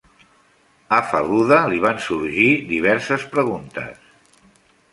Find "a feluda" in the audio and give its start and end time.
0.97-1.59